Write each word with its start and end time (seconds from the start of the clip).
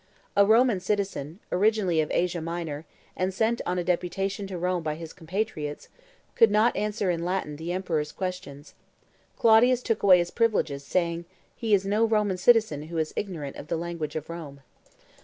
A 0.35 0.47
Roman 0.47 0.79
citizen, 0.79 1.37
originally 1.51 2.01
of 2.01 2.09
Asia 2.09 2.41
Minor, 2.41 2.85
and 3.15 3.31
sent 3.31 3.61
on 3.67 3.77
a 3.77 3.83
deputation 3.83 4.47
to 4.47 4.57
Rome 4.57 4.81
by 4.81 4.95
his 4.95 5.13
compatriots, 5.13 5.89
could 6.33 6.49
not 6.49 6.75
answer 6.75 7.11
in 7.11 7.23
Latin 7.23 7.55
the 7.57 7.71
emperor's 7.71 8.11
questions. 8.11 8.73
Claudius 9.37 9.83
took 9.83 10.01
away 10.01 10.17
his 10.17 10.31
privileges, 10.31 10.83
saying, 10.83 11.25
"He 11.55 11.75
is 11.75 11.85
no 11.85 12.03
Roman 12.03 12.37
citizen 12.37 12.87
who 12.87 12.97
is 12.97 13.13
ignorant 13.15 13.57
of 13.57 13.67
the 13.67 13.77
language 13.77 14.15
of 14.15 14.27
Rome." 14.27 14.61